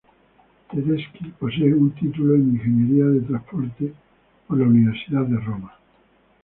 [0.71, 3.83] Tedeschi posee un título en Ingeniería de Transporte
[4.49, 5.75] de la Universidad de Roma.